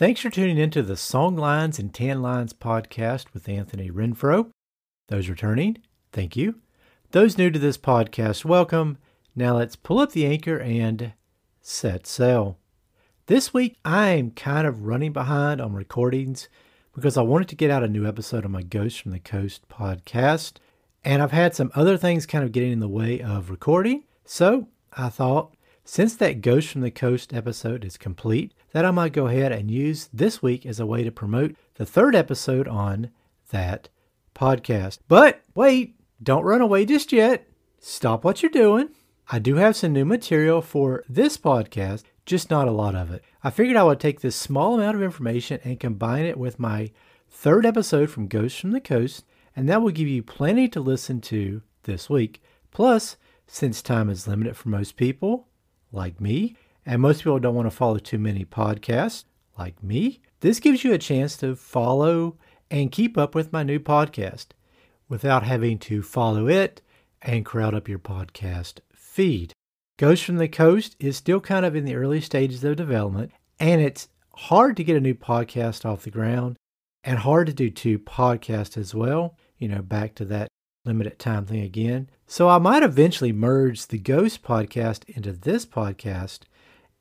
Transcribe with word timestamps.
Thanks 0.00 0.22
for 0.22 0.30
tuning 0.30 0.56
into 0.56 0.82
the 0.82 0.94
Songlines 0.94 1.78
and 1.78 1.92
Tan 1.92 2.22
Lines 2.22 2.54
podcast 2.54 3.34
with 3.34 3.50
Anthony 3.50 3.90
Renfro. 3.90 4.48
Those 5.08 5.28
returning, 5.28 5.76
thank 6.10 6.36
you. 6.36 6.54
Those 7.10 7.36
new 7.36 7.50
to 7.50 7.58
this 7.58 7.76
podcast, 7.76 8.46
welcome. 8.46 8.96
Now 9.36 9.58
let's 9.58 9.76
pull 9.76 9.98
up 9.98 10.12
the 10.12 10.24
anchor 10.24 10.56
and 10.56 11.12
set 11.60 12.06
sail. 12.06 12.56
This 13.26 13.52
week, 13.52 13.76
I'm 13.84 14.30
kind 14.30 14.66
of 14.66 14.86
running 14.86 15.12
behind 15.12 15.60
on 15.60 15.74
recordings 15.74 16.48
because 16.94 17.18
I 17.18 17.22
wanted 17.22 17.48
to 17.48 17.56
get 17.56 17.70
out 17.70 17.84
a 17.84 17.86
new 17.86 18.08
episode 18.08 18.46
of 18.46 18.50
my 18.50 18.62
Ghost 18.62 19.02
from 19.02 19.12
the 19.12 19.20
Coast 19.20 19.68
podcast. 19.68 20.54
And 21.04 21.22
I've 21.22 21.32
had 21.32 21.54
some 21.54 21.70
other 21.74 21.98
things 21.98 22.24
kind 22.24 22.42
of 22.42 22.52
getting 22.52 22.72
in 22.72 22.80
the 22.80 22.88
way 22.88 23.20
of 23.20 23.50
recording. 23.50 24.04
So 24.24 24.68
I 24.96 25.10
thought, 25.10 25.54
since 25.90 26.14
that 26.14 26.40
Ghost 26.40 26.68
from 26.68 26.82
the 26.82 26.90
Coast 26.92 27.34
episode 27.34 27.84
is 27.84 27.96
complete, 27.96 28.54
that 28.70 28.84
I 28.84 28.92
might 28.92 29.12
go 29.12 29.26
ahead 29.26 29.50
and 29.50 29.68
use 29.68 30.08
this 30.12 30.40
week 30.40 30.64
as 30.64 30.78
a 30.78 30.86
way 30.86 31.02
to 31.02 31.10
promote 31.10 31.56
the 31.74 31.84
third 31.84 32.14
episode 32.14 32.68
on 32.68 33.10
that 33.50 33.88
podcast. 34.32 35.00
But 35.08 35.42
wait, 35.56 35.96
don't 36.22 36.44
run 36.44 36.60
away 36.60 36.84
just 36.84 37.12
yet. 37.12 37.48
Stop 37.80 38.22
what 38.22 38.40
you're 38.40 38.52
doing. 38.52 38.90
I 39.32 39.40
do 39.40 39.56
have 39.56 39.74
some 39.74 39.92
new 39.92 40.04
material 40.04 40.62
for 40.62 41.02
this 41.08 41.36
podcast, 41.36 42.04
just 42.24 42.50
not 42.50 42.68
a 42.68 42.72
lot 42.72 42.94
of 42.94 43.10
it. 43.10 43.24
I 43.42 43.50
figured 43.50 43.76
I 43.76 43.82
would 43.82 43.98
take 43.98 44.20
this 44.20 44.36
small 44.36 44.76
amount 44.76 44.94
of 44.94 45.02
information 45.02 45.58
and 45.64 45.80
combine 45.80 46.24
it 46.24 46.38
with 46.38 46.60
my 46.60 46.92
third 47.28 47.66
episode 47.66 48.10
from 48.10 48.28
Ghosts 48.28 48.60
from 48.60 48.70
the 48.70 48.80
Coast, 48.80 49.24
and 49.56 49.68
that 49.68 49.82
will 49.82 49.90
give 49.90 50.06
you 50.06 50.22
plenty 50.22 50.68
to 50.68 50.78
listen 50.78 51.20
to 51.22 51.62
this 51.82 52.08
week. 52.08 52.40
Plus, 52.70 53.16
since 53.48 53.82
time 53.82 54.08
is 54.08 54.28
limited 54.28 54.56
for 54.56 54.68
most 54.68 54.96
people, 54.96 55.48
like 55.92 56.20
me, 56.20 56.56
and 56.86 57.00
most 57.00 57.18
people 57.18 57.38
don't 57.38 57.54
want 57.54 57.66
to 57.66 57.76
follow 57.76 57.98
too 57.98 58.18
many 58.18 58.44
podcasts, 58.44 59.24
like 59.58 59.82
me, 59.82 60.20
this 60.40 60.60
gives 60.60 60.84
you 60.84 60.92
a 60.92 60.98
chance 60.98 61.36
to 61.36 61.54
follow 61.54 62.36
and 62.70 62.92
keep 62.92 63.18
up 63.18 63.34
with 63.34 63.52
my 63.52 63.62
new 63.62 63.78
podcast 63.78 64.46
without 65.08 65.42
having 65.42 65.78
to 65.78 66.02
follow 66.02 66.48
it 66.48 66.80
and 67.20 67.44
crowd 67.44 67.74
up 67.74 67.88
your 67.88 67.98
podcast 67.98 68.80
feed. 68.94 69.52
Ghost 69.98 70.24
from 70.24 70.36
the 70.36 70.48
Coast 70.48 70.96
is 70.98 71.16
still 71.16 71.40
kind 71.40 71.66
of 71.66 71.76
in 71.76 71.84
the 71.84 71.94
early 71.94 72.22
stages 72.22 72.64
of 72.64 72.76
development, 72.76 73.32
and 73.58 73.82
it's 73.82 74.08
hard 74.34 74.76
to 74.78 74.84
get 74.84 74.96
a 74.96 75.00
new 75.00 75.14
podcast 75.14 75.84
off 75.84 76.04
the 76.04 76.10
ground 76.10 76.56
and 77.04 77.18
hard 77.18 77.46
to 77.48 77.52
do 77.52 77.68
two 77.68 77.98
podcasts 77.98 78.78
as 78.78 78.94
well. 78.94 79.36
You 79.58 79.68
know, 79.68 79.82
back 79.82 80.14
to 80.14 80.24
that 80.26 80.48
limited 80.84 81.18
time 81.18 81.46
thing 81.46 81.62
again. 81.62 82.08
So 82.26 82.48
I 82.48 82.58
might 82.58 82.82
eventually 82.82 83.32
merge 83.32 83.86
the 83.86 83.98
Ghost 83.98 84.42
podcast 84.42 85.08
into 85.08 85.32
this 85.32 85.66
podcast. 85.66 86.40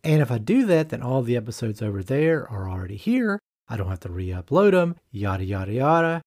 And 0.03 0.21
if 0.21 0.31
I 0.31 0.38
do 0.38 0.66
that, 0.66 0.89
then 0.89 1.02
all 1.02 1.21
the 1.21 1.38
episodes 1.38 1.81
over 1.81 2.03
there 2.03 2.49
are 2.49 2.69
already 2.69 2.95
here. 2.95 3.39
I 3.67 3.77
don't 3.77 3.89
have 3.89 3.99
to 4.02 4.11
re 4.11 4.30
upload 4.30 4.71
them, 4.71 4.95
yada, 5.11 5.44
yada, 5.44 5.71
yada. 5.71 6.21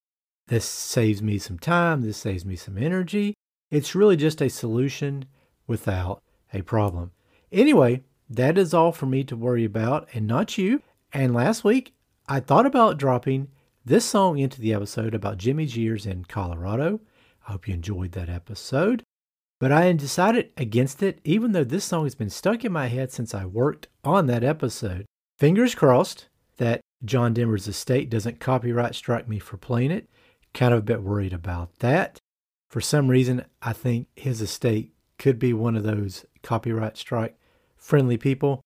This 0.47 0.65
saves 0.65 1.23
me 1.23 1.39
some 1.39 1.59
time. 1.59 2.03
This 2.03 2.17
saves 2.17 2.45
me 2.45 2.57
some 2.57 2.79
energy. 2.79 3.35
It's 3.71 3.95
really 3.95 4.17
just 4.17 4.41
a 4.43 4.51
solution 4.51 5.25
without 5.67 6.23
a 6.53 6.63
problem. 6.63 7.13
Anyway, 7.51 8.03
that 8.29 8.59
is 8.59 8.75
all 8.75 8.93
for 8.93 9.07
me 9.07 9.25
to 9.25 9.37
worry 9.37 9.65
about 9.65 10.09
and 10.13 10.27
not 10.27 10.59
you. 10.59 10.83
And 11.13 11.35
last 11.35 11.65
week, 11.65 11.95
I 12.29 12.41
thought 12.41 12.67
about 12.67 12.99
dropping 12.99 13.49
this 13.85 14.05
song 14.05 14.39
into 14.39 14.61
the 14.61 14.73
episode 14.73 15.15
about 15.15 15.39
Jimmy's 15.39 15.77
years 15.77 16.07
in 16.07 16.25
Colorado. 16.25 17.01
I 17.47 17.53
hope 17.53 17.69
you 17.69 17.75
enjoyed 17.75 18.13
that 18.13 18.29
episode. 18.29 19.03
But 19.63 19.71
I 19.71 19.93
decided 19.93 20.51
against 20.57 21.05
it, 21.05 21.21
even 21.23 21.53
though 21.53 21.63
this 21.63 21.85
song 21.85 22.05
has 22.05 22.17
been 22.17 22.31
stuck 22.31 22.65
in 22.65 22.73
my 22.73 22.89
head 22.89 23.13
since 23.13 23.33
I 23.33 23.45
worked 23.45 23.87
on 24.03 24.27
that 24.27 24.43
episode. 24.43 25.07
Fingers 25.39 25.77
crossed 25.77 26.29
that 26.57 26.81
John 27.05 27.33
Denver's 27.33 27.69
estate 27.69 28.11
doesn't 28.11 28.41
copyright 28.41 28.95
strike 28.95 29.29
me 29.29 29.39
for 29.39 29.57
playing 29.57 29.93
it. 29.93 30.09
Kind 30.53 30.75
of 30.75 30.81
a 30.81 30.83
bit 30.83 31.03
worried 31.03 31.33
about 31.33 31.79
that. 31.79 32.19
For 32.71 32.81
some 32.81 33.09
reason, 33.09 33.45
I 33.61 33.73
think 33.73 34.09
his 34.17 34.41
estate 34.41 34.95
could 35.19 35.39
be 35.39 35.53
one 35.53 35.77
of 35.77 35.85
those 35.85 36.27
copyright 36.43 36.97
strike 36.97 37.39
friendly 37.77 38.17
people. 38.17 38.63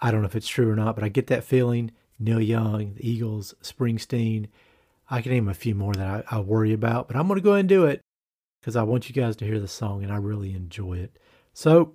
I 0.00 0.10
don't 0.10 0.20
know 0.20 0.28
if 0.28 0.36
it's 0.36 0.48
true 0.48 0.70
or 0.70 0.76
not, 0.76 0.94
but 0.94 1.04
I 1.04 1.08
get 1.08 1.26
that 1.26 1.42
feeling. 1.42 1.90
Neil 2.18 2.40
Young, 2.40 2.94
the 2.94 3.10
Eagles, 3.10 3.54
Springsteen. 3.62 4.46
I 5.10 5.22
can 5.22 5.32
name 5.32 5.48
a 5.48 5.54
few 5.54 5.74
more 5.74 5.94
that 5.94 6.24
I, 6.30 6.36
I 6.36 6.40
worry 6.40 6.72
about, 6.72 7.08
but 7.08 7.16
I'm 7.16 7.26
going 7.26 7.38
to 7.38 7.42
go 7.42 7.50
ahead 7.50 7.60
and 7.60 7.68
do 7.68 7.86
it 7.86 8.00
because 8.60 8.76
I 8.76 8.82
want 8.82 9.08
you 9.08 9.14
guys 9.14 9.36
to 9.36 9.44
hear 9.44 9.58
the 9.58 9.68
song 9.68 10.02
and 10.02 10.12
I 10.12 10.16
really 10.16 10.54
enjoy 10.54 10.98
it. 10.98 11.16
So, 11.52 11.94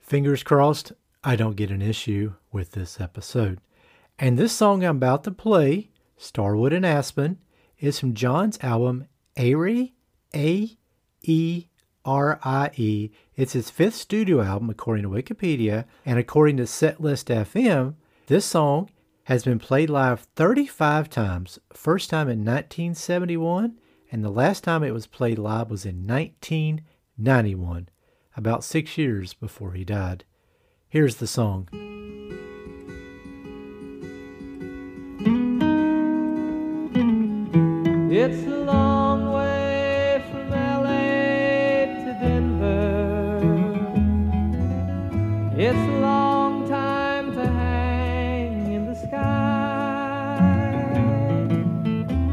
fingers 0.00 0.42
crossed, 0.42 0.92
I 1.24 1.36
don't 1.36 1.56
get 1.56 1.70
an 1.70 1.82
issue 1.82 2.34
with 2.50 2.72
this 2.72 3.00
episode. 3.00 3.60
And 4.18 4.38
this 4.38 4.52
song 4.52 4.84
I'm 4.84 4.96
about 4.96 5.24
to 5.24 5.30
play, 5.30 5.90
Starwood 6.16 6.72
and 6.72 6.86
Aspen, 6.86 7.38
is 7.78 7.98
from 7.98 8.14
John's 8.14 8.58
album 8.62 9.06
Aerie, 9.36 9.94
A 10.34 10.76
E 11.22 11.66
R 12.04 12.38
I 12.42 12.70
E. 12.76 13.10
It's 13.36 13.54
his 13.54 13.70
fifth 13.70 13.94
studio 13.94 14.42
album, 14.42 14.70
according 14.70 15.04
to 15.04 15.08
Wikipedia. 15.08 15.84
And 16.04 16.18
according 16.18 16.58
to 16.58 16.64
Setlist 16.64 17.34
FM, 17.34 17.94
this 18.26 18.44
song 18.44 18.90
has 19.24 19.44
been 19.44 19.58
played 19.58 19.88
live 19.88 20.20
35 20.36 21.08
times. 21.08 21.58
First 21.72 22.10
time 22.10 22.28
in 22.28 22.40
1971, 22.40 23.78
and 24.12 24.22
the 24.22 24.30
last 24.30 24.62
time 24.62 24.84
it 24.84 24.92
was 24.92 25.06
played 25.06 25.38
live 25.38 25.70
was 25.70 25.86
in 25.86 26.06
1991, 26.06 27.88
about 28.36 28.62
six 28.62 28.98
years 28.98 29.32
before 29.32 29.72
he 29.72 29.84
died. 29.84 30.24
Here's 30.86 31.16
the 31.16 31.26
song. 31.26 31.66
It's 38.12 38.46
a 38.46 38.56
long 38.66 39.32
way 39.32 40.22
from 40.30 40.50
LA 40.50 41.86
to 42.04 42.18
Denver. 42.20 43.40
It's 45.56 45.74
a 45.74 46.00
long 46.00 46.68
time 46.68 47.34
to 47.34 47.46
hang 47.46 48.74
in 48.74 48.84
the 48.84 48.94
sky. 48.94 50.36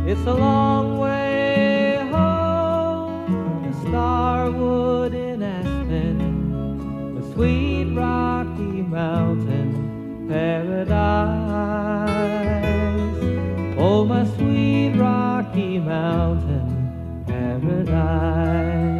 It's 0.05 0.27
a 0.27 0.33
long 0.33 0.68
paradise. 10.29 12.09
Oh, 13.77 14.05
my 14.05 14.25
sweet 14.35 14.91
Rocky 14.91 15.79
Mountain 15.79 17.23
paradise. 17.25 18.99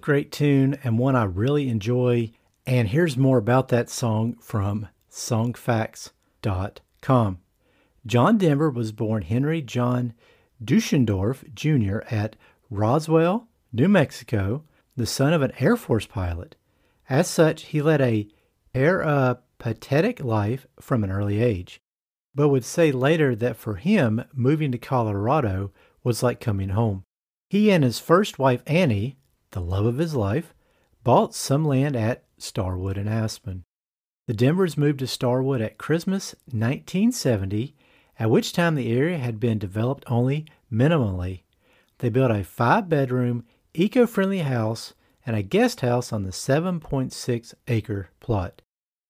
Great 0.00 0.32
tune 0.32 0.76
and 0.82 0.98
one 0.98 1.14
I 1.14 1.22
really 1.24 1.68
enjoy. 1.68 2.32
And 2.66 2.88
here's 2.88 3.16
more 3.16 3.38
about 3.38 3.68
that 3.68 3.88
song 3.88 4.34
from 4.40 4.88
songfacts.com. 5.10 7.38
John 8.04 8.38
Denver 8.38 8.70
was 8.70 8.90
born 8.92 9.22
Henry 9.22 9.62
John 9.62 10.12
Deutschendorf 10.62 11.54
Jr. 11.54 12.00
at 12.10 12.36
Roswell, 12.68 13.46
New 13.72 13.88
Mexico, 13.88 14.64
the 14.96 15.06
son 15.06 15.32
of 15.32 15.42
an 15.42 15.52
Air 15.60 15.76
Force 15.76 16.06
pilot. 16.06 16.56
As 17.08 17.28
such, 17.28 17.66
he 17.66 17.80
led 17.80 18.00
a 18.00 18.26
peripatetic 18.72 20.22
life 20.22 20.66
from 20.80 21.04
an 21.04 21.10
early 21.10 21.42
age, 21.42 21.80
but 22.34 22.48
would 22.48 22.64
say 22.64 22.92
later 22.92 23.34
that 23.34 23.56
for 23.56 23.76
him, 23.76 24.24
moving 24.32 24.72
to 24.72 24.78
Colorado 24.78 25.72
was 26.04 26.22
like 26.22 26.40
coming 26.40 26.70
home. 26.70 27.04
He 27.50 27.70
and 27.70 27.82
his 27.82 27.98
first 27.98 28.38
wife, 28.38 28.62
Annie, 28.66 29.16
the 29.52 29.60
love 29.60 29.86
of 29.86 29.98
his 29.98 30.14
life, 30.14 30.54
bought 31.02 31.34
some 31.34 31.64
land 31.64 31.96
at 31.96 32.24
Starwood 32.36 32.98
and 32.98 33.08
Aspen. 33.08 33.64
The 34.26 34.34
Denvers 34.34 34.76
moved 34.76 34.98
to 34.98 35.06
Starwood 35.06 35.62
at 35.62 35.78
Christmas 35.78 36.34
1970, 36.44 37.74
at 38.18 38.30
which 38.30 38.52
time 38.52 38.74
the 38.74 38.92
area 38.92 39.16
had 39.16 39.40
been 39.40 39.58
developed 39.58 40.04
only 40.06 40.44
minimally. 40.70 41.44
They 41.98 42.10
built 42.10 42.30
a 42.30 42.44
five 42.44 42.88
bedroom, 42.88 43.44
eco 43.72 44.06
friendly 44.06 44.40
house 44.40 44.92
and 45.24 45.34
a 45.34 45.42
guest 45.42 45.80
house 45.80 46.12
on 46.12 46.24
the 46.24 46.30
7.6 46.30 47.54
acre 47.68 48.10
plot. 48.20 48.62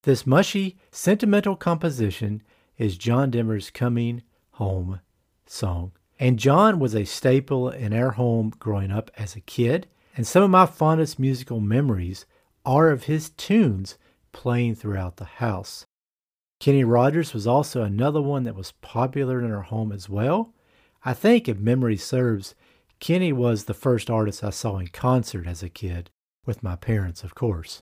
This 0.05 0.27
mushy, 0.27 0.79
sentimental 0.93 1.56
composition 1.56 2.43
is 2.77 2.97
John 2.97 3.31
Denver's 3.31 3.71
Coming 3.71 4.23
Home 4.53 5.00
song. 5.45 5.91
And 6.21 6.39
John 6.39 6.79
was 6.79 6.95
a 6.95 7.05
staple 7.05 7.69
in 7.69 7.93
our 7.93 8.12
home 8.12 8.53
growing 8.61 8.93
up 8.93 9.11
as 9.17 9.35
a 9.35 9.41
kid, 9.41 9.89
and 10.17 10.25
some 10.27 10.45
of 10.45 10.50
my 10.50 10.67
fondest 10.67 11.19
musical 11.19 11.59
memories 11.59 12.27
are 12.65 12.91
of 12.91 13.05
his 13.05 13.31
tunes 13.31 13.99
playing 14.33 14.77
throughout 14.77 15.17
the 15.17 15.25
house. 15.25 15.85
Kenny 16.61 16.85
Rogers 16.85 17.35
was 17.35 17.47
also 17.47 17.83
another 17.83 18.23
one 18.23 18.44
that 18.44 18.56
was 18.56 18.73
popular 18.81 19.41
in 19.41 19.51
our 19.51 19.62
home 19.62 19.91
as 19.91 20.09
well. 20.09 20.55
I 21.05 21.12
think, 21.12 21.49
if 21.49 21.59
memory 21.59 21.97
serves, 21.97 22.55
Kenny 23.01 23.33
was 23.33 23.65
the 23.65 23.75
first 23.75 24.11
artist 24.11 24.44
I 24.44 24.51
saw 24.51 24.79
in 24.79 24.89
concert 24.89 25.47
as 25.47 25.62
a 25.62 25.69
kid, 25.69 26.11
with 26.47 26.62
my 26.62 26.77
parents, 26.77 27.25
of 27.25 27.35
course. 27.35 27.81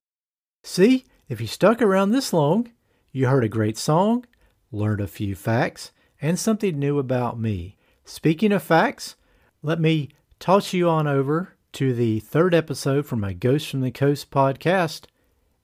See, 0.62 1.04
if 1.28 1.40
you 1.40 1.46
stuck 1.46 1.82
around 1.82 2.10
this 2.10 2.32
long, 2.32 2.72
You 3.12 3.28
heard 3.28 3.44
a 3.44 3.48
great 3.48 3.78
song, 3.78 4.26
learned 4.70 5.00
a 5.00 5.06
few 5.06 5.34
facts, 5.34 5.90
and 6.20 6.38
something 6.38 6.78
new 6.78 6.98
about 6.98 7.40
me. 7.40 7.78
Speaking 8.04 8.52
of 8.52 8.62
facts, 8.62 9.16
let 9.62 9.80
me 9.80 10.10
toss 10.38 10.74
you 10.74 10.88
on 10.90 11.06
over 11.06 11.56
to 11.72 11.94
the 11.94 12.20
third 12.20 12.54
episode 12.54 13.06
from 13.06 13.20
my 13.20 13.32
Ghost 13.32 13.70
from 13.70 13.80
the 13.80 13.90
Coast 13.90 14.30
podcast. 14.30 15.06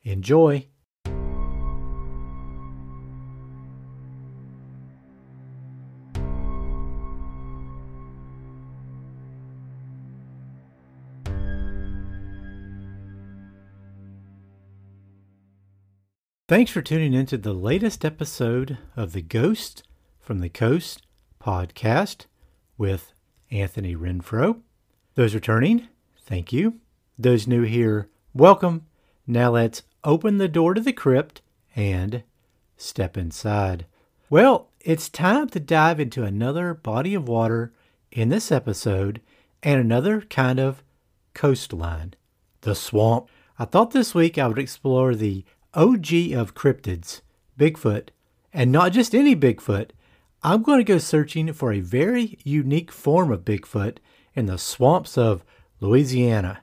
Enjoy. 0.02 0.66
Thanks 16.52 16.70
for 16.70 16.82
tuning 16.82 17.14
into 17.14 17.38
the 17.38 17.54
latest 17.54 18.04
episode 18.04 18.76
of 18.94 19.14
the 19.14 19.22
Ghost 19.22 19.84
from 20.20 20.40
the 20.40 20.50
Coast 20.50 21.00
podcast 21.40 22.26
with 22.76 23.14
Anthony 23.50 23.96
Renfro. 23.96 24.60
Those 25.14 25.34
returning, 25.34 25.88
thank 26.20 26.52
you. 26.52 26.74
Those 27.18 27.46
new 27.46 27.62
here, 27.62 28.10
welcome. 28.34 28.84
Now 29.26 29.52
let's 29.52 29.82
open 30.04 30.36
the 30.36 30.46
door 30.46 30.74
to 30.74 30.82
the 30.82 30.92
crypt 30.92 31.40
and 31.74 32.22
step 32.76 33.16
inside. 33.16 33.86
Well, 34.28 34.68
it's 34.78 35.08
time 35.08 35.48
to 35.48 35.58
dive 35.58 36.00
into 36.00 36.22
another 36.22 36.74
body 36.74 37.14
of 37.14 37.28
water 37.28 37.72
in 38.10 38.28
this 38.28 38.52
episode 38.52 39.22
and 39.62 39.80
another 39.80 40.20
kind 40.20 40.60
of 40.60 40.82
coastline 41.32 42.12
the 42.60 42.74
swamp. 42.74 43.30
I 43.58 43.64
thought 43.64 43.92
this 43.92 44.14
week 44.14 44.36
I 44.36 44.46
would 44.48 44.58
explore 44.58 45.14
the 45.14 45.46
OG 45.74 46.32
of 46.34 46.54
cryptids, 46.54 47.22
Bigfoot, 47.58 48.08
and 48.52 48.70
not 48.70 48.92
just 48.92 49.14
any 49.14 49.34
Bigfoot. 49.34 49.90
I'm 50.42 50.62
going 50.62 50.78
to 50.78 50.84
go 50.84 50.98
searching 50.98 51.52
for 51.52 51.72
a 51.72 51.80
very 51.80 52.38
unique 52.44 52.92
form 52.92 53.30
of 53.30 53.44
Bigfoot 53.44 53.98
in 54.34 54.46
the 54.46 54.58
swamps 54.58 55.16
of 55.16 55.44
Louisiana. 55.80 56.62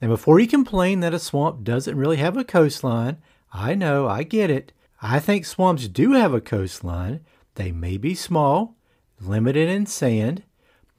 And 0.00 0.10
before 0.10 0.38
you 0.38 0.46
complain 0.46 1.00
that 1.00 1.14
a 1.14 1.18
swamp 1.18 1.64
doesn't 1.64 1.96
really 1.96 2.18
have 2.18 2.36
a 2.36 2.44
coastline, 2.44 3.18
I 3.52 3.74
know, 3.74 4.06
I 4.06 4.22
get 4.22 4.50
it. 4.50 4.72
I 5.00 5.18
think 5.18 5.44
swamps 5.44 5.88
do 5.88 6.12
have 6.12 6.34
a 6.34 6.40
coastline. 6.40 7.20
They 7.54 7.72
may 7.72 7.96
be 7.96 8.14
small, 8.14 8.76
limited 9.20 9.68
in 9.68 9.86
sand, 9.86 10.42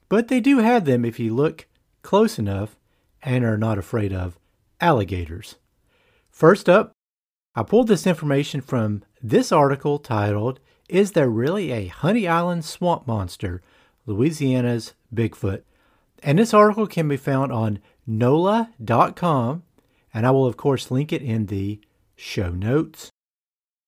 but 0.09 0.27
they 0.27 0.39
do 0.39 0.59
have 0.59 0.85
them 0.85 1.05
if 1.05 1.19
you 1.19 1.35
look 1.35 1.67
close 2.01 2.39
enough 2.39 2.77
and 3.21 3.45
are 3.45 3.57
not 3.57 3.77
afraid 3.77 4.11
of 4.11 4.39
alligators. 4.81 5.55
First 6.31 6.67
up, 6.67 6.96
I 7.57 7.63
pulled 7.63 7.87
this 7.87 8.05
information 8.05 8.61
from 8.61 9.01
this 9.19 9.51
article 9.51 9.97
titled, 9.97 10.59
Is 10.87 11.13
There 11.13 11.27
Really 11.27 11.71
a 11.71 11.87
Honey 11.87 12.27
Island 12.27 12.63
Swamp 12.63 13.07
Monster? 13.07 13.63
Louisiana's 14.05 14.93
Bigfoot. 15.11 15.63
And 16.21 16.37
this 16.37 16.53
article 16.53 16.85
can 16.85 17.07
be 17.07 17.17
found 17.17 17.51
on 17.51 17.79
NOLA.com, 18.05 19.63
and 20.13 20.27
I 20.27 20.29
will, 20.29 20.45
of 20.45 20.55
course, 20.55 20.91
link 20.91 21.11
it 21.11 21.23
in 21.23 21.47
the 21.47 21.81
show 22.15 22.51
notes. 22.51 23.09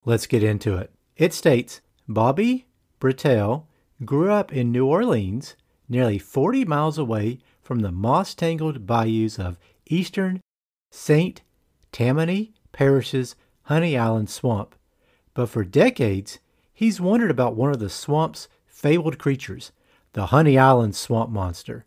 Let's 0.03 0.25
get 0.25 0.41
into 0.41 0.75
it. 0.75 0.91
It 1.15 1.31
states 1.31 1.81
Bobby 2.07 2.65
Britell 2.99 3.65
grew 4.03 4.31
up 4.31 4.51
in 4.51 4.71
New 4.71 4.87
Orleans, 4.87 5.55
nearly 5.87 6.17
40 6.17 6.65
miles 6.65 6.97
away 6.97 7.37
from 7.61 7.81
the 7.81 7.91
moss 7.91 8.33
tangled 8.33 8.87
bayous 8.87 9.37
of 9.37 9.59
eastern 9.85 10.41
St. 10.89 11.43
Tammany 11.91 12.51
Parish's 12.71 13.35
Honey 13.69 13.95
Island 13.95 14.31
Swamp, 14.31 14.73
but 15.35 15.45
for 15.45 15.63
decades 15.63 16.39
he's 16.73 16.99
wondered 16.99 17.29
about 17.29 17.55
one 17.55 17.69
of 17.69 17.77
the 17.77 17.87
swamp's 17.87 18.47
fabled 18.65 19.19
creatures, 19.19 19.71
the 20.13 20.25
Honey 20.25 20.57
Island 20.57 20.95
Swamp 20.95 21.29
Monster, 21.29 21.85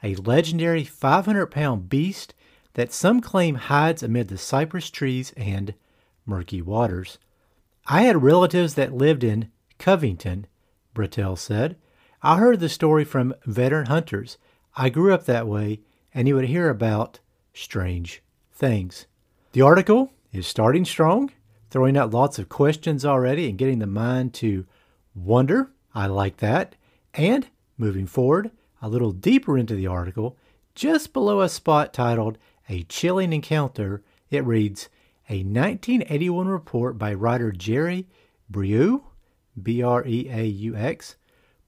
a 0.00 0.14
legendary 0.14 0.84
500 0.84 1.48
pound 1.48 1.88
beast 1.88 2.34
that 2.74 2.92
some 2.92 3.20
claim 3.20 3.56
hides 3.56 4.00
amid 4.00 4.28
the 4.28 4.38
cypress 4.38 4.90
trees 4.90 5.32
and 5.36 5.74
murky 6.24 6.62
waters. 6.62 7.18
I 7.88 8.02
had 8.02 8.22
relatives 8.22 8.74
that 8.74 8.94
lived 8.94 9.24
in 9.24 9.50
Covington, 9.76 10.46
Britell 10.94 11.36
said. 11.36 11.74
I 12.22 12.38
heard 12.38 12.60
the 12.60 12.68
story 12.68 13.02
from 13.02 13.34
veteran 13.44 13.86
hunters. 13.86 14.38
I 14.76 14.88
grew 14.88 15.12
up 15.12 15.24
that 15.24 15.48
way, 15.48 15.80
and 16.14 16.28
you 16.28 16.36
would 16.36 16.44
hear 16.44 16.70
about 16.70 17.18
strange 17.52 18.22
things. 18.52 19.06
The 19.50 19.62
article 19.62 20.12
is 20.34 20.46
starting 20.48 20.84
strong, 20.84 21.30
throwing 21.70 21.96
out 21.96 22.12
lots 22.12 22.38
of 22.40 22.48
questions 22.48 23.04
already 23.04 23.48
and 23.48 23.56
getting 23.56 23.78
the 23.78 23.86
mind 23.86 24.34
to 24.34 24.66
wonder. 25.14 25.70
I 25.94 26.08
like 26.08 26.38
that. 26.38 26.74
And 27.14 27.46
moving 27.78 28.06
forward 28.06 28.50
a 28.82 28.88
little 28.88 29.12
deeper 29.12 29.56
into 29.56 29.76
the 29.76 29.86
article, 29.86 30.36
just 30.74 31.12
below 31.12 31.40
a 31.40 31.48
spot 31.48 31.94
titled 31.94 32.36
A 32.68 32.82
Chilling 32.82 33.32
Encounter, 33.32 34.02
it 34.28 34.44
reads 34.44 34.88
A 35.28 35.38
1981 35.38 36.48
report 36.48 36.98
by 36.98 37.14
writer 37.14 37.52
Jerry 37.52 38.08
Breaux, 38.50 39.04
B 39.60 39.82
R 39.82 40.04
E 40.04 40.28
A 40.28 40.44
U 40.44 40.74
X, 40.74 41.14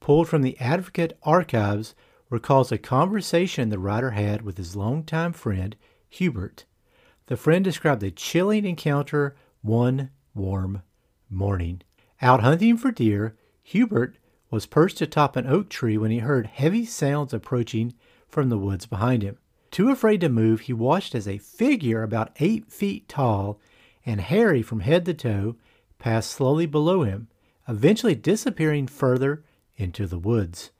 pulled 0.00 0.28
from 0.28 0.42
the 0.42 0.58
Advocate 0.58 1.16
archives, 1.22 1.94
recalls 2.30 2.72
a 2.72 2.78
conversation 2.78 3.68
the 3.68 3.78
writer 3.78 4.10
had 4.10 4.42
with 4.42 4.58
his 4.58 4.74
longtime 4.74 5.32
friend, 5.32 5.76
Hubert. 6.08 6.64
The 7.26 7.36
friend 7.36 7.64
described 7.64 8.00
the 8.00 8.12
chilling 8.12 8.64
encounter 8.64 9.34
one 9.60 10.10
warm 10.34 10.82
morning. 11.28 11.82
Out 12.22 12.40
hunting 12.40 12.76
for 12.76 12.92
deer, 12.92 13.36
Hubert 13.64 14.16
was 14.48 14.66
perched 14.66 15.00
atop 15.00 15.34
an 15.34 15.46
oak 15.46 15.68
tree 15.68 15.98
when 15.98 16.12
he 16.12 16.18
heard 16.18 16.46
heavy 16.46 16.84
sounds 16.84 17.34
approaching 17.34 17.94
from 18.28 18.48
the 18.48 18.58
woods 18.58 18.86
behind 18.86 19.22
him. 19.22 19.38
Too 19.72 19.90
afraid 19.90 20.20
to 20.20 20.28
move, 20.28 20.60
he 20.60 20.72
watched 20.72 21.16
as 21.16 21.26
a 21.26 21.38
figure 21.38 22.04
about 22.04 22.30
eight 22.38 22.70
feet 22.70 23.08
tall 23.08 23.60
and 24.04 24.20
hairy 24.20 24.62
from 24.62 24.80
head 24.80 25.04
to 25.06 25.14
toe 25.14 25.56
passed 25.98 26.30
slowly 26.30 26.66
below 26.66 27.02
him, 27.02 27.26
eventually 27.66 28.14
disappearing 28.14 28.86
further 28.86 29.42
into 29.76 30.06
the 30.06 30.18
woods. 30.18 30.70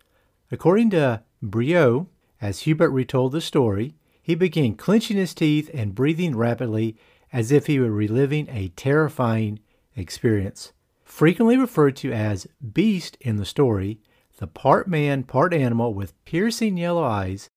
According 0.52 0.90
to 0.90 1.22
Breaux, 1.42 2.06
as 2.40 2.60
Hubert 2.60 2.90
retold 2.90 3.32
the 3.32 3.40
story, 3.40 3.96
he 4.26 4.34
began 4.34 4.75
clenching 4.75 5.17
his 5.17 5.32
teeth 5.32 5.70
and 5.73 5.94
breathing 5.94 6.34
rapidly 6.34 6.96
as 7.33 7.52
if 7.52 7.68
he 7.68 7.78
were 7.78 7.92
reliving 7.92 8.49
a 8.50 8.73
terrifying 8.75 9.61
experience. 9.95 10.73
Frequently 11.04 11.56
referred 11.56 11.95
to 11.95 12.12
as 12.12 12.49
Beast 12.73 13.16
in 13.21 13.37
the 13.37 13.45
story, 13.45 14.00
the 14.38 14.49
part 14.49 14.88
man, 14.88 15.23
part 15.23 15.54
animal 15.54 15.95
with 15.95 16.12
piercing 16.25 16.76
yellow 16.76 17.04
eyes 17.04 17.49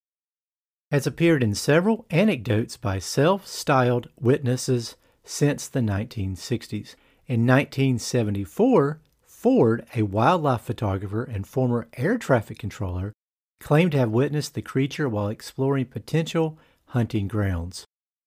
has 0.91 1.07
appeared 1.07 1.41
in 1.41 1.55
several 1.55 2.05
anecdotes 2.11 2.77
by 2.77 2.99
self 2.99 3.47
styled 3.47 4.07
witnesses 4.19 4.95
since 5.23 5.67
the 5.67 5.79
1960s. 5.79 6.93
In 7.25 7.47
1974, 7.47 9.01
Ford, 9.25 9.87
a 9.95 10.03
wildlife 10.03 10.61
photographer 10.61 11.23
and 11.23 11.47
former 11.47 11.87
air 11.97 12.19
traffic 12.19 12.59
controller, 12.59 13.11
claimed 13.59 13.91
to 13.91 13.97
have 13.97 14.09
witnessed 14.09 14.53
the 14.53 14.61
creature 14.61 15.07
while 15.09 15.27
exploring 15.27 15.85
potential 15.85 16.57
hunting 16.85 17.27
grounds. 17.27 17.85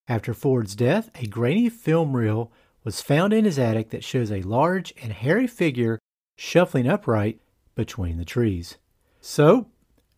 After 0.09 0.35
Ford's 0.35 0.75
death, 0.75 1.11
a 1.15 1.27
grainy 1.27 1.69
film 1.69 2.17
reel 2.17 2.53
was 2.85 3.01
found 3.01 3.33
in 3.33 3.45
his 3.45 3.59
attic 3.59 3.91
that 3.91 4.05
shows 4.05 4.31
a 4.31 4.43
large 4.43 4.93
and 5.03 5.13
hairy 5.13 5.47
figure 5.47 5.99
shuffling 6.37 6.89
upright 6.89 7.41
between 7.75 8.19
the 8.19 8.25
trees. 8.25 8.77
So, 9.21 9.69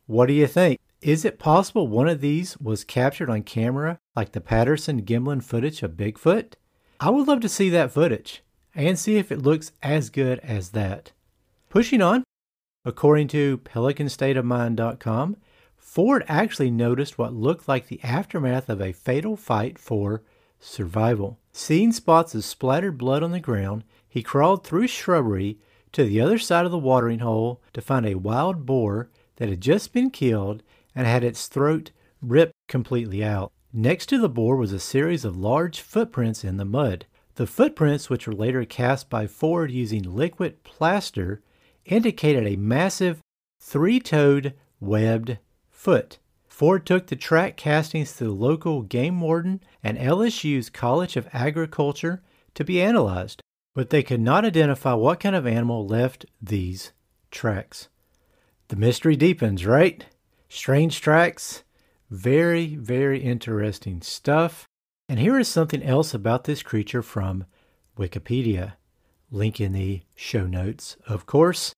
what 0.06 0.26
do 0.26 0.32
you 0.32 0.46
think? 0.46 0.78
Is 1.00 1.24
it 1.24 1.38
possible 1.38 1.86
one 1.86 2.08
of 2.08 2.22
these 2.22 2.56
was 2.58 2.82
captured 2.82 3.28
on 3.28 3.42
camera 3.42 3.98
like 4.16 4.32
the 4.32 4.40
Patterson 4.40 5.02
Gimlin 5.02 5.42
footage 5.42 5.82
of 5.82 5.92
Bigfoot? 5.92 6.54
I 6.98 7.10
would 7.10 7.28
love 7.28 7.40
to 7.40 7.48
see 7.48 7.68
that 7.70 7.92
footage 7.92 8.42
and 8.74 8.98
see 8.98 9.16
if 9.16 9.30
it 9.30 9.42
looks 9.42 9.72
as 9.82 10.08
good 10.08 10.38
as 10.38 10.70
that. 10.70 11.12
Pushing 11.68 12.00
on, 12.00 12.23
According 12.84 13.28
to 13.28 13.58
PelicanStateOfMind.com, 13.58 15.36
Ford 15.76 16.24
actually 16.28 16.70
noticed 16.70 17.18
what 17.18 17.32
looked 17.32 17.68
like 17.68 17.86
the 17.86 18.02
aftermath 18.02 18.68
of 18.68 18.80
a 18.80 18.92
fatal 18.92 19.36
fight 19.36 19.78
for 19.78 20.22
survival. 20.58 21.38
Seeing 21.52 21.92
spots 21.92 22.34
of 22.34 22.44
splattered 22.44 22.98
blood 22.98 23.22
on 23.22 23.30
the 23.30 23.40
ground, 23.40 23.84
he 24.08 24.22
crawled 24.22 24.64
through 24.64 24.88
shrubbery 24.88 25.58
to 25.92 26.04
the 26.04 26.20
other 26.20 26.38
side 26.38 26.64
of 26.64 26.72
the 26.72 26.78
watering 26.78 27.20
hole 27.20 27.60
to 27.72 27.80
find 27.80 28.04
a 28.04 28.16
wild 28.16 28.66
boar 28.66 29.08
that 29.36 29.48
had 29.48 29.60
just 29.60 29.92
been 29.92 30.10
killed 30.10 30.62
and 30.94 31.06
had 31.06 31.24
its 31.24 31.46
throat 31.46 31.90
ripped 32.20 32.54
completely 32.68 33.24
out. 33.24 33.52
Next 33.72 34.06
to 34.06 34.18
the 34.18 34.28
boar 34.28 34.56
was 34.56 34.72
a 34.72 34.80
series 34.80 35.24
of 35.24 35.36
large 35.36 35.80
footprints 35.80 36.44
in 36.44 36.56
the 36.56 36.64
mud. 36.64 37.06
The 37.36 37.46
footprints, 37.46 38.08
which 38.08 38.26
were 38.26 38.32
later 38.32 38.64
cast 38.64 39.10
by 39.10 39.26
Ford 39.26 39.70
using 39.70 40.02
liquid 40.02 40.62
plaster, 40.62 41.42
indicated 41.84 42.46
a 42.46 42.56
massive 42.56 43.20
three 43.60 44.00
toed 44.00 44.54
webbed 44.80 45.38
foot. 45.70 46.18
Ford 46.48 46.86
took 46.86 47.08
the 47.08 47.16
track 47.16 47.56
castings 47.56 48.16
to 48.16 48.24
the 48.24 48.30
local 48.30 48.82
game 48.82 49.20
warden 49.20 49.60
and 49.82 49.98
LSU's 49.98 50.70
College 50.70 51.16
of 51.16 51.28
Agriculture 51.32 52.22
to 52.54 52.64
be 52.64 52.80
analyzed. 52.80 53.40
but 53.74 53.90
they 53.90 54.02
could 54.02 54.20
not 54.20 54.44
identify 54.44 54.92
what 54.94 55.20
kind 55.20 55.34
of 55.34 55.46
animal 55.46 55.86
left 55.86 56.24
these 56.40 56.92
tracks. 57.30 57.88
The 58.68 58.76
mystery 58.76 59.16
deepens, 59.16 59.66
right? 59.66 60.06
Strange 60.48 61.00
tracks. 61.00 61.64
Very, 62.10 62.76
very 62.76 63.20
interesting 63.20 64.00
stuff. 64.00 64.66
And 65.08 65.18
here 65.18 65.38
is 65.38 65.48
something 65.48 65.82
else 65.82 66.14
about 66.14 66.44
this 66.44 66.62
creature 66.62 67.02
from 67.02 67.44
Wikipedia. 67.98 68.74
Link 69.30 69.60
in 69.60 69.72
the 69.72 70.02
show 70.14 70.46
notes, 70.46 70.96
of 71.08 71.26
course. 71.26 71.73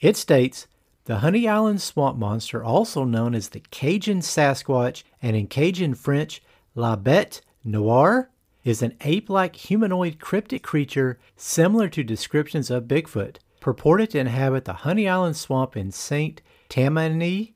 It 0.00 0.16
states 0.16 0.66
the 1.04 1.18
Honey 1.18 1.46
Island 1.46 1.82
swamp 1.82 2.18
monster, 2.18 2.64
also 2.64 3.04
known 3.04 3.34
as 3.34 3.50
the 3.50 3.62
Cajun 3.70 4.20
Sasquatch 4.20 5.02
and 5.20 5.36
in 5.36 5.46
Cajun 5.46 5.94
French, 5.94 6.42
La 6.74 6.96
Bête 6.96 7.42
Noire, 7.64 8.30
is 8.64 8.82
an 8.82 8.96
ape 9.02 9.28
like 9.28 9.56
humanoid 9.56 10.18
cryptic 10.18 10.62
creature 10.62 11.18
similar 11.36 11.88
to 11.88 12.02
descriptions 12.02 12.70
of 12.70 12.84
Bigfoot, 12.84 13.36
purported 13.60 14.10
to 14.10 14.18
inhabit 14.18 14.64
the 14.64 14.72
Honey 14.72 15.06
Island 15.06 15.36
swamp 15.36 15.76
in 15.76 15.90
St. 15.90 16.40
Tammany 16.70 17.54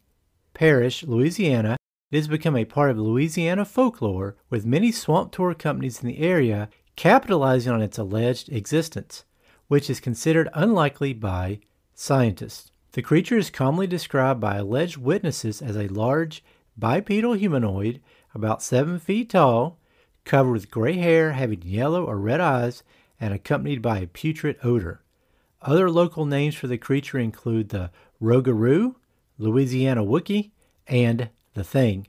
Parish, 0.52 1.02
Louisiana. 1.02 1.76
It 2.10 2.16
has 2.16 2.28
become 2.28 2.56
a 2.56 2.64
part 2.66 2.90
of 2.90 2.98
Louisiana 2.98 3.64
folklore, 3.64 4.36
with 4.50 4.66
many 4.66 4.92
swamp 4.92 5.32
tour 5.32 5.54
companies 5.54 6.02
in 6.02 6.08
the 6.08 6.18
area 6.18 6.68
capitalizing 6.96 7.72
on 7.72 7.80
its 7.82 7.98
alleged 7.98 8.50
existence, 8.50 9.24
which 9.68 9.88
is 9.88 9.98
considered 9.98 10.48
unlikely 10.52 11.14
by 11.14 11.60
scientists. 11.94 12.70
The 12.92 13.02
creature 13.02 13.36
is 13.36 13.50
commonly 13.50 13.86
described 13.86 14.40
by 14.40 14.56
alleged 14.56 14.96
witnesses 14.96 15.60
as 15.60 15.76
a 15.76 15.88
large 15.88 16.44
bipedal 16.76 17.34
humanoid 17.34 18.00
about 18.34 18.62
seven 18.62 18.98
feet 18.98 19.30
tall, 19.30 19.78
covered 20.24 20.52
with 20.52 20.70
gray 20.70 20.96
hair, 20.96 21.32
having 21.32 21.62
yellow 21.62 22.04
or 22.04 22.18
red 22.18 22.40
eyes, 22.40 22.82
and 23.20 23.32
accompanied 23.32 23.82
by 23.82 23.98
a 23.98 24.06
putrid 24.06 24.56
odor. 24.62 25.02
Other 25.62 25.90
local 25.90 26.26
names 26.26 26.54
for 26.54 26.66
the 26.66 26.78
creature 26.78 27.18
include 27.18 27.70
the 27.70 27.90
Rougarou, 28.20 28.96
Louisiana 29.38 30.04
Wookie, 30.04 30.50
and 30.86 31.30
the 31.54 31.64
Thing. 31.64 32.06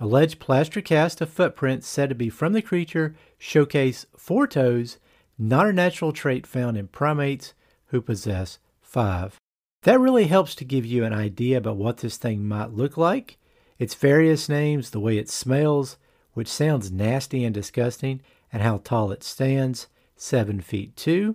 Alleged 0.00 0.38
plaster 0.40 0.80
cast 0.80 1.20
of 1.20 1.30
footprints 1.30 1.86
said 1.86 2.08
to 2.08 2.14
be 2.14 2.28
from 2.28 2.52
the 2.52 2.62
creature 2.62 3.14
showcase 3.38 4.06
four 4.16 4.46
toes, 4.46 4.98
not 5.38 5.66
a 5.66 5.72
natural 5.72 6.12
trait 6.12 6.46
found 6.46 6.76
in 6.76 6.88
primates 6.88 7.54
who 7.86 8.00
possess 8.00 8.58
five. 8.94 9.40
That 9.82 9.98
really 9.98 10.28
helps 10.28 10.54
to 10.54 10.64
give 10.64 10.86
you 10.86 11.04
an 11.04 11.12
idea 11.12 11.58
about 11.58 11.76
what 11.76 11.96
this 11.98 12.16
thing 12.16 12.46
might 12.46 12.70
look 12.70 12.96
like, 12.96 13.38
its 13.76 13.96
various 13.96 14.48
names, 14.48 14.90
the 14.90 15.00
way 15.00 15.18
it 15.18 15.28
smells, 15.28 15.98
which 16.32 16.46
sounds 16.46 16.92
nasty 16.92 17.44
and 17.44 17.52
disgusting, 17.52 18.20
and 18.52 18.62
how 18.62 18.78
tall 18.78 19.10
it 19.10 19.24
stands, 19.24 19.88
7 20.14 20.60
feet 20.60 20.94
2. 20.94 21.34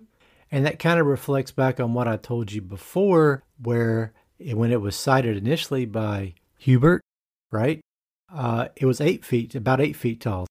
And 0.50 0.66
that 0.66 0.80
kind 0.80 1.01
of 1.01 1.06
reflects 1.06 1.51
back 1.51 1.82
on 1.82 1.94
what 1.94 2.08
I 2.08 2.16
told 2.16 2.54
you 2.54 2.62
before, 2.62 3.44
where 3.62 4.13
when 4.39 4.72
it 4.72 4.80
was 4.80 4.96
sighted 4.96 5.36
initially 5.36 5.86
by 5.86 6.36
Hubert, 6.60 7.01
right? 7.51 7.82
Uh, 8.34 8.70
it 8.78 8.86
was 8.86 9.01
8 9.01 9.25
feet, 9.25 9.54
about 9.54 9.82
8 9.82 9.98
feet 9.98 10.22
tall. 10.22 10.48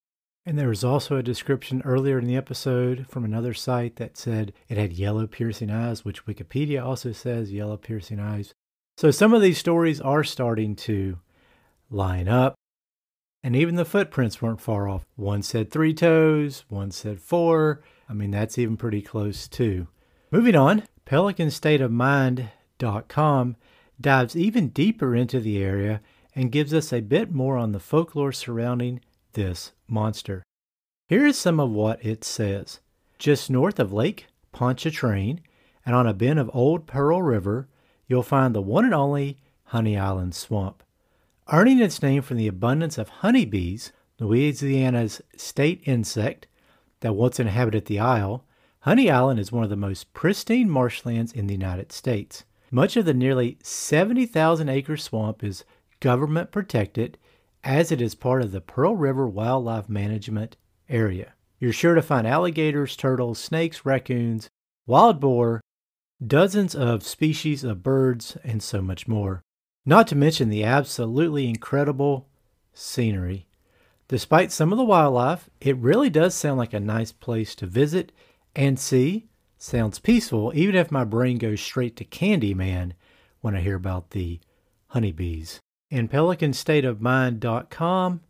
And 0.49 0.59
there 0.59 0.71
was 0.71 0.83
also 0.83 1.19
a 1.19 1.23
description 1.23 1.83
earlier 1.85 2.19
in 2.19 2.25
the 2.25 2.39
episode 2.39 3.07
from 3.07 3.23
another 3.23 3.53
site 3.53 3.97
that 3.97 4.17
said 4.17 4.55
it 4.71 4.79
had 4.79 4.95
yellow 4.95 5.27
piercing 5.27 5.71
eyes, 5.71 6.07
which 6.07 6.25
Wikipedia 6.25 6.83
also 6.83 7.13
says 7.13 7.53
yellow 7.53 7.77
piercing 7.77 8.19
eyes. 8.19 8.55
So 8.97 9.11
some 9.11 9.35
of 9.35 9.43
these 9.43 9.59
stories 9.59 10.01
are 10.01 10.25
starting 10.25 10.75
to 10.77 11.19
line 11.91 12.29
up. 12.29 12.55
And 13.43 13.55
even 13.55 13.75
the 13.75 13.85
footprints 13.85 14.41
weren't 14.41 14.63
far 14.63 14.89
off. 14.89 15.05
One 15.17 15.43
said 15.43 15.71
three 15.71 15.93
toes, 15.93 16.65
one 16.71 16.93
said 16.93 17.21
four. 17.21 17.83
I 18.09 18.15
mean, 18.15 18.31
that's 18.31 18.57
even 18.57 18.79
pretty 18.79 19.03
close 19.03 19.49
too. 19.49 19.89
Moving 20.31 20.57
on, 20.57 20.85
PelicanStateOfMind.com 21.05 23.57
dives 24.01 24.35
even 24.35 24.69
deeper 24.69 25.15
into 25.15 25.41
the 25.41 25.63
area 25.63 26.01
and 26.35 26.51
gives 26.51 26.73
us 26.73 26.91
a 26.91 27.03
bit 27.03 27.31
more 27.31 27.59
on 27.59 27.73
the 27.73 27.81
folklore 27.81 28.33
surrounding 28.33 29.03
this 29.39 29.71
monster. 29.87 30.43
Here 31.07 31.25
is 31.25 31.39
some 31.39 31.61
of 31.61 31.71
what 31.71 32.05
it 32.05 32.25
says. 32.25 32.81
Just 33.19 33.49
north 33.49 33.79
of 33.79 33.93
Lake 33.93 34.27
Pontchartrain 34.53 35.41
and 35.87 35.95
on 35.95 36.09
a 36.09 36.13
bend 36.13 36.41
of 36.41 36.51
Old 36.53 36.89
Pearl 36.89 37.23
River, 37.23 37.69
you'll 38.09 38.25
find 38.25 38.53
the 38.53 38.61
one 38.61 38.85
and 38.85 38.93
only 38.93 39.39
Honey 39.67 39.97
Island 39.97 40.35
Swamp. 40.35 40.83
Earning 41.53 41.79
its 41.79 42.03
name 42.03 42.21
from 42.21 42.37
the 42.37 42.49
abundance 42.49 42.99
of 42.99 43.09
honeybees, 43.09 43.93
Louisiana's 44.19 45.23
state 45.37 45.83
insect 45.85 46.49
that 46.99 47.15
once 47.15 47.39
inhabited 47.39 47.87
the 47.87 48.01
isle, 48.01 48.45
Honey 48.81 49.09
Island 49.09 49.39
is 49.39 49.53
one 49.53 49.63
of 49.63 49.71
the 49.71 49.77
most 49.77 50.13
pristine 50.15 50.69
marshlands 50.69 51.31
in 51.31 51.47
the 51.47 51.55
United 51.55 51.93
States. 51.93 52.45
Much 52.73 52.97
of 52.97 53.05
the 53.05 53.15
nearly 53.15 53.57
70,000 53.63 54.69
acre 54.69 54.97
swamp 54.97 55.45
is 55.45 55.65
government 56.01 56.51
protected 56.51 57.19
as 57.65 57.91
it 57.91 58.01
is 58.01 58.15
part 58.15 58.43
of 58.43 58.53
the 58.53 58.61
Pearl 58.61 58.95
River 58.95 59.27
Wildlife 59.27 59.89
Management 59.89 60.57
Area. 60.89 61.33
You're 61.59 61.73
sure 61.73 61.95
to 61.95 62.03
find 62.03 62.27
alligators, 62.27 62.97
turtles, 62.97 63.39
snakes, 63.39 63.85
raccoons, 63.85 64.49
wild 64.87 65.21
boar, 65.21 65.61
dozens 66.25 66.75
of 66.75 67.03
species 67.03 67.65
of 67.65 67.83
birds, 67.83 68.37
and 68.45 68.63
so 68.63 68.81
much 68.81 69.09
more. 69.09 69.43
Not 69.85 70.07
to 70.09 70.17
mention 70.17 70.49
the 70.49 70.65
absolutely 70.65 71.49
incredible 71.49 72.29
scenery. 72.73 73.47
Despite 74.07 74.53
some 74.53 74.73
of 74.73 74.79
the 74.79 74.85
wildlife, 74.85 75.51
it 75.61 75.77
really 75.77 76.11
does 76.11 76.35
sound 76.35 76.59
like 76.59 76.73
a 76.73 76.81
nice 76.81 77.13
place 77.13 77.55
to 77.57 77.67
visit 77.67 78.13
and 78.55 78.79
see. 78.79 79.29
Sounds 79.59 79.99
peaceful, 79.99 80.53
even 80.55 80.77
if 80.77 80.91
my 80.91 81.05
brain 81.05 81.39
goes 81.39 81.61
straight 81.61 81.97
to 81.97 82.05
Candyman 82.05 82.93
when 83.41 83.57
I 83.57 83.61
hear 83.61 83.77
about 83.77 84.11
the 84.11 84.41
honeybees 84.89 85.61
and 85.91 86.11
PelicanStateOfMind.com 86.11 88.21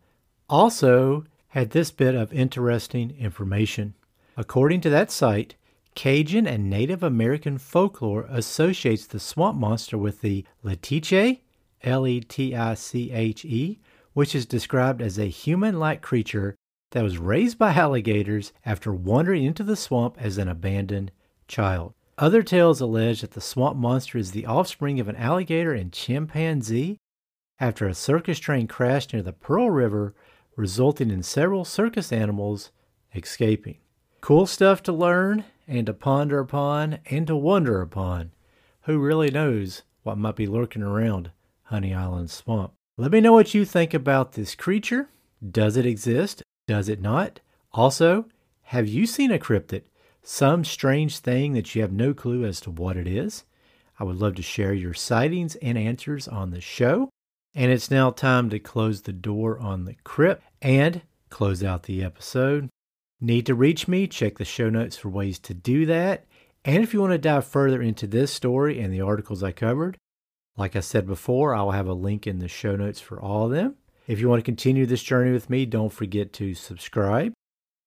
also 0.49 1.25
had 1.49 1.71
this 1.71 1.91
bit 1.91 2.15
of 2.15 2.33
interesting 2.33 3.13
information. 3.19 3.93
According 4.37 4.79
to 4.81 4.89
that 4.89 5.11
site, 5.11 5.55
Cajun 5.95 6.47
and 6.47 6.69
Native 6.69 7.03
American 7.03 7.57
folklore 7.57 8.25
associates 8.29 9.05
the 9.05 9.19
swamp 9.19 9.57
monster 9.57 9.97
with 9.97 10.21
the 10.21 10.45
Letiche, 10.63 11.41
L 11.83 12.07
E 12.07 12.21
T 12.21 12.55
I 12.55 12.73
C 12.75 13.11
H 13.11 13.43
E, 13.43 13.79
which 14.13 14.35
is 14.35 14.45
described 14.45 15.01
as 15.01 15.17
a 15.17 15.25
human 15.25 15.79
like 15.79 16.01
creature 16.01 16.55
that 16.91 17.03
was 17.03 17.17
raised 17.17 17.57
by 17.57 17.73
alligators 17.73 18.53
after 18.65 18.93
wandering 18.93 19.43
into 19.43 19.63
the 19.63 19.75
swamp 19.75 20.15
as 20.19 20.37
an 20.37 20.47
abandoned 20.47 21.11
child. 21.47 21.93
Other 22.17 22.43
tales 22.43 22.81
allege 22.81 23.21
that 23.21 23.31
the 23.31 23.41
swamp 23.41 23.77
monster 23.77 24.17
is 24.17 24.31
the 24.31 24.45
offspring 24.45 24.99
of 24.99 25.07
an 25.07 25.15
alligator 25.15 25.73
and 25.73 25.91
chimpanzee 25.91 26.97
after 27.59 27.87
a 27.87 27.93
circus 27.93 28.39
train 28.39 28.67
crashed 28.67 29.13
near 29.13 29.21
the 29.21 29.33
Pearl 29.33 29.69
River, 29.69 30.15
resulting 30.55 31.11
in 31.11 31.23
several 31.23 31.65
circus 31.65 32.11
animals 32.11 32.71
escaping. 33.13 33.77
Cool 34.21 34.45
stuff 34.45 34.83
to 34.83 34.91
learn 34.91 35.45
and 35.67 35.85
to 35.85 35.93
ponder 35.93 36.39
upon 36.39 36.99
and 37.09 37.27
to 37.27 37.35
wonder 37.35 37.81
upon. 37.81 38.31
Who 38.83 38.99
really 38.99 39.29
knows 39.29 39.83
what 40.03 40.17
might 40.17 40.35
be 40.35 40.47
lurking 40.47 40.81
around 40.81 41.31
Honey 41.63 41.93
Island 41.93 42.31
Swamp? 42.31 42.73
Let 42.97 43.11
me 43.11 43.21
know 43.21 43.33
what 43.33 43.53
you 43.53 43.65
think 43.65 43.93
about 43.93 44.33
this 44.33 44.55
creature. 44.55 45.09
Does 45.47 45.77
it 45.77 45.85
exist? 45.85 46.43
Does 46.67 46.89
it 46.89 47.01
not? 47.01 47.39
Also, 47.71 48.25
have 48.63 48.87
you 48.87 49.05
seen 49.05 49.31
a 49.31 49.39
cryptid? 49.39 49.83
Some 50.21 50.65
strange 50.65 51.19
thing 51.19 51.53
that 51.53 51.73
you 51.73 51.81
have 51.81 51.91
no 51.91 52.13
clue 52.13 52.45
as 52.45 52.59
to 52.61 52.71
what 52.71 52.97
it 52.97 53.07
is? 53.07 53.45
I 53.99 54.03
would 54.03 54.17
love 54.17 54.35
to 54.35 54.41
share 54.41 54.73
your 54.73 54.93
sightings 54.93 55.55
and 55.55 55.77
answers 55.77 56.27
on 56.27 56.51
the 56.51 56.61
show. 56.61 57.09
And 57.55 57.71
it's 57.71 57.91
now 57.91 58.11
time 58.11 58.49
to 58.51 58.59
close 58.59 59.01
the 59.01 59.13
door 59.13 59.59
on 59.59 59.85
the 59.85 59.95
crypt 60.03 60.43
and 60.61 61.01
close 61.29 61.63
out 61.63 61.83
the 61.83 62.03
episode. 62.03 62.69
Need 63.19 63.45
to 63.47 63.55
reach 63.55 63.87
me? 63.87 64.07
Check 64.07 64.37
the 64.37 64.45
show 64.45 64.69
notes 64.69 64.97
for 64.97 65.09
ways 65.09 65.39
to 65.39 65.53
do 65.53 65.85
that. 65.87 66.25
And 66.63 66.83
if 66.83 66.93
you 66.93 67.01
want 67.01 67.13
to 67.13 67.17
dive 67.17 67.45
further 67.45 67.81
into 67.81 68.07
this 68.07 68.31
story 68.31 68.79
and 68.79 68.93
the 68.93 69.01
articles 69.01 69.43
I 69.43 69.51
covered, 69.51 69.97
like 70.57 70.75
I 70.75 70.81
said 70.81 71.07
before, 71.07 71.55
I'll 71.55 71.71
have 71.71 71.87
a 71.87 71.93
link 71.93 72.27
in 72.27 72.39
the 72.39 72.47
show 72.47 72.75
notes 72.75 72.99
for 72.99 73.21
all 73.21 73.45
of 73.45 73.51
them. 73.51 73.75
If 74.07 74.19
you 74.19 74.27
want 74.27 74.39
to 74.39 74.45
continue 74.45 74.85
this 74.85 75.03
journey 75.03 75.31
with 75.31 75.49
me, 75.49 75.65
don't 75.65 75.93
forget 75.93 76.33
to 76.33 76.53
subscribe. 76.53 77.33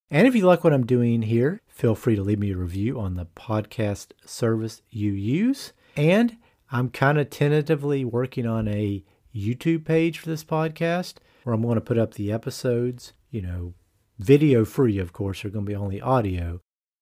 And 0.09 0.27
if 0.27 0.35
you 0.35 0.45
like 0.45 0.63
what 0.63 0.73
I'm 0.73 0.85
doing 0.85 1.23
here, 1.23 1.61
feel 1.67 1.95
free 1.95 2.15
to 2.15 2.21
leave 2.21 2.39
me 2.39 2.51
a 2.51 2.57
review 2.57 2.99
on 2.99 3.15
the 3.15 3.25
podcast 3.25 4.11
service 4.25 4.81
you 4.89 5.11
use. 5.11 5.73
And 5.95 6.37
I'm 6.71 6.89
kind 6.89 7.17
of 7.19 7.29
tentatively 7.29 8.05
working 8.05 8.45
on 8.47 8.67
a 8.67 9.03
YouTube 9.35 9.85
page 9.85 10.19
for 10.19 10.29
this 10.29 10.43
podcast 10.43 11.15
where 11.43 11.53
I'm 11.53 11.61
going 11.61 11.75
to 11.75 11.81
put 11.81 11.97
up 11.97 12.13
the 12.13 12.31
episodes, 12.31 13.13
you 13.29 13.41
know, 13.41 13.73
video 14.19 14.65
free, 14.65 14.97
of 14.99 15.13
course, 15.13 15.41
they're 15.41 15.51
going 15.51 15.65
to 15.65 15.71
be 15.71 15.75
only 15.75 16.01
audio. 16.01 16.59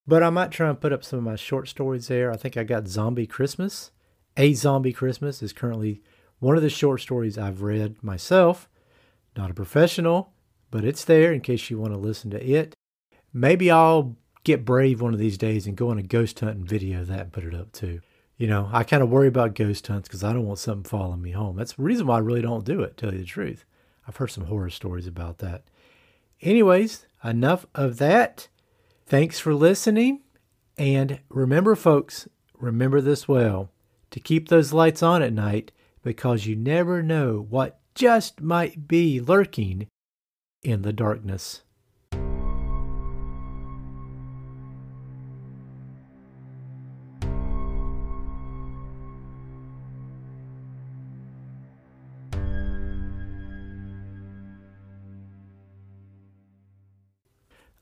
But 0.08 0.24
I 0.24 0.30
might 0.30 0.52
try 0.52 0.70
and 0.70 0.80
put 0.80 0.94
up 0.94 1.04
some 1.04 1.20
of 1.20 1.26
my 1.26 1.36
short 1.36 1.68
stories 1.68 2.08
there. 2.08 2.32
I 2.32 2.38
think 2.38 2.58
I 2.58 2.64
got 2.64 2.88
Zombie 2.88 3.28
Christmas. 3.28 3.92
A 4.38 4.54
Zombie 4.54 4.94
Christmas 4.94 5.44
is 5.44 5.54
currently 5.54 6.02
one 6.40 6.56
of 6.56 6.64
the 6.64 6.70
short 6.70 7.02
stories 7.02 7.38
I've 7.38 7.62
read 7.62 8.02
myself. 8.02 8.68
Not 9.38 9.52
a 9.52 9.56
professional, 9.56 10.34
but 10.72 10.84
it's 10.84 11.06
there 11.06 11.32
in 11.32 11.42
case 11.42 11.70
you 11.70 11.80
want 11.80 11.94
to 11.94 12.00
listen 12.00 12.32
to 12.32 12.44
it. 12.44 12.74
Maybe 13.34 13.70
I'll 13.70 14.18
get 14.44 14.66
brave 14.66 15.02
one 15.02 15.14
of 15.14 15.20
these 15.20 15.38
days 15.38 15.68
and 15.68 15.78
go 15.78 15.90
on 15.90 16.00
a 16.00 16.04
ghost 16.04 16.40
hunt 16.40 16.58
and 16.58 16.68
video 16.68 17.04
that 17.06 17.20
and 17.20 17.34
put 17.34 17.44
it 17.44 17.54
up 17.54 17.72
too. 17.72 18.02
You 18.42 18.48
know, 18.48 18.72
I 18.74 18.84
kind 18.84 19.04
of 19.04 19.10
worry 19.12 19.28
about 19.28 19.54
ghost 19.54 19.86
hunts 19.86 20.08
because 20.08 20.24
I 20.24 20.34
don't 20.34 20.48
want 20.48 20.58
something 20.58 20.90
following 20.90 21.22
me 21.22 21.30
home. 21.30 21.58
That's 21.58 21.74
the 21.74 21.84
reason 21.84 22.08
why 22.08 22.16
I 22.16 22.22
really 22.22 22.42
don't 22.42 22.66
do 22.66 22.82
it, 22.82 22.98
tell 22.98 23.14
you 23.14 23.20
the 23.20 23.24
truth. 23.24 23.66
I've 24.08 24.18
heard 24.18 24.32
some 24.32 24.46
horror 24.46 24.72
stories 24.72 25.06
about 25.06 25.38
that. 25.38 25.64
Anyways, 26.42 27.06
enough 27.24 27.68
of 27.76 28.00
that. 28.00 28.48
Thanks 29.06 29.38
for 29.38 29.54
listening. 29.54 30.22
And 30.76 31.20
remember, 31.30 31.76
folks, 31.76 32.28
remember 32.58 33.00
this 33.00 33.28
well 33.28 33.70
to 34.10 34.20
keep 34.20 34.50
those 34.50 34.74
lights 34.74 35.04
on 35.04 35.22
at 35.22 35.34
night 35.34 35.72
because 36.02 36.48
you 36.48 36.56
never 36.56 37.04
know 37.04 37.46
what 37.48 37.80
just 37.94 38.42
might 38.42 38.88
be 38.88 39.20
lurking 39.20 39.86
in 40.64 40.82
the 40.82 40.94
darkness. 40.94 41.62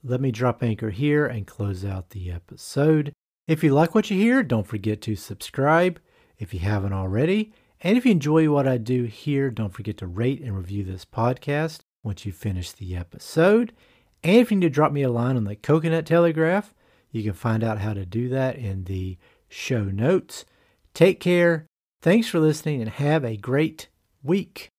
Let 0.03 0.21
me 0.21 0.31
drop 0.31 0.63
anchor 0.63 0.91
here 0.91 1.25
and 1.25 1.45
close 1.45 1.83
out 1.83 2.11
the 2.11 2.31
episode. 2.31 3.11
If 3.47 3.63
you 3.63 3.73
like 3.73 3.93
what 3.93 4.09
you 4.09 4.17
hear, 4.17 4.43
don't 4.43 4.67
forget 4.67 5.01
to 5.01 5.15
subscribe 5.15 5.99
if 6.37 6.53
you 6.53 6.61
haven't 6.61 6.93
already. 6.93 7.51
And 7.81 7.97
if 7.97 8.05
you 8.05 8.11
enjoy 8.11 8.49
what 8.49 8.67
I 8.67 8.77
do 8.77 9.03
here, 9.03 9.49
don't 9.49 9.73
forget 9.73 9.97
to 9.97 10.07
rate 10.07 10.41
and 10.41 10.55
review 10.55 10.83
this 10.83 11.03
podcast 11.03 11.79
once 12.03 12.25
you 12.25 12.31
finish 12.31 12.71
the 12.71 12.95
episode. 12.95 13.73
And 14.23 14.37
if 14.37 14.51
you 14.51 14.57
need 14.57 14.67
to 14.67 14.69
drop 14.69 14.91
me 14.91 15.03
a 15.03 15.11
line 15.11 15.35
on 15.35 15.43
the 15.43 15.55
Coconut 15.55 16.05
Telegraph, 16.05 16.73
you 17.11 17.23
can 17.23 17.33
find 17.33 17.63
out 17.63 17.79
how 17.79 17.93
to 17.93 18.05
do 18.05 18.29
that 18.29 18.55
in 18.55 18.85
the 18.85 19.17
show 19.49 19.83
notes. 19.83 20.45
Take 20.93 21.19
care. 21.19 21.65
Thanks 22.01 22.27
for 22.27 22.39
listening 22.39 22.81
and 22.81 22.89
have 22.89 23.25
a 23.25 23.35
great 23.35 23.89
week. 24.23 24.69